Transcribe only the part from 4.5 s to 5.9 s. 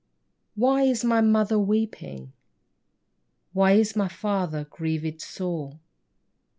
grieved sore